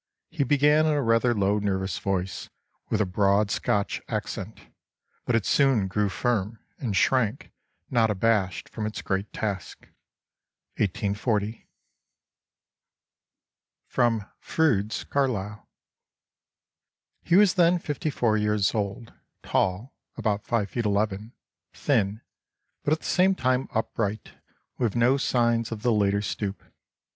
[0.31, 2.49] He began in a rather low nervous voice,
[2.89, 4.59] with a broad Scotch accent,
[5.25, 7.51] but it soon grew firm, and shrank
[7.91, 9.81] not abashed from its great task."
[10.77, 11.69] 1840.
[13.89, 15.69] [Sidenote: Froude's Carlyle.]
[17.21, 19.13] "He was then fifty four years old;
[19.43, 21.33] tall (about five feet eleven),
[21.75, 22.21] thin,
[22.83, 24.31] but at the same time upright,
[24.79, 26.63] with no signs of the later stoop.